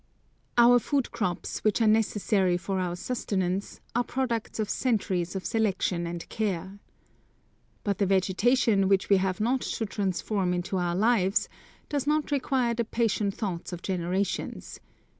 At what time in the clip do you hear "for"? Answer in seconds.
2.57-2.79